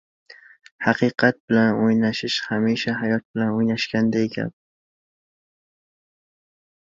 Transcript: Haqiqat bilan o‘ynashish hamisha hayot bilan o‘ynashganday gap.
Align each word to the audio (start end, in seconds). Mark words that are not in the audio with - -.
Haqiqat 0.85 1.35
bilan 1.51 1.75
o‘ynashish 1.87 2.37
hamisha 2.47 2.95
hayot 3.01 3.25
bilan 3.35 3.53
o‘ynashganday 3.59 4.27
gap. 4.37 4.57